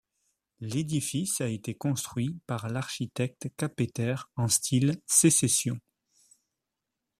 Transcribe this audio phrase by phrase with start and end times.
[0.61, 5.79] L'édifice a été construit par l'architecte Kapeter en style sécession.